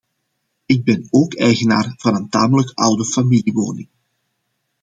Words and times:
Ik 0.65 0.83
ben 0.83 1.07
ook 1.09 1.35
eigenaar 1.35 1.93
van 1.97 2.15
een 2.15 2.29
tamelijk 2.29 2.71
oude 2.73 3.05
familiewoning. 3.05 3.87